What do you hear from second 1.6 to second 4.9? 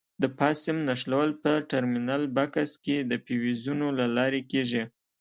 ټرمینل بکس کې د فیوزونو له لارې کېږي.